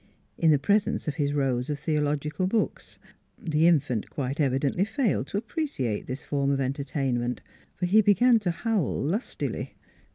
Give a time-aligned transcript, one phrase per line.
[0.35, 2.97] in the presence of his rows of theological books.
[3.37, 7.37] The infant quite evi dently failed to appreciate this form of enter tainment,
[7.75, 9.75] for he began to howl lustily.